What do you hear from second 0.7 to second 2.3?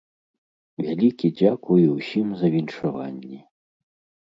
Вялікі дзякуй усім